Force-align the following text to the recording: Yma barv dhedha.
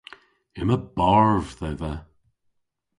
Yma 0.59 0.77
barv 0.95 1.45
dhedha. 1.59 1.93